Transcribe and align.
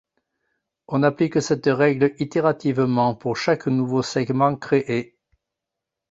On 0.87 1.03
applique 1.03 1.39
cette 1.43 1.67
règle 1.67 2.15
itérativement 2.17 3.13
pour 3.13 3.37
chaque 3.37 3.67
nouveau 3.67 4.01
segment 4.01 4.55
créé. 4.55 5.15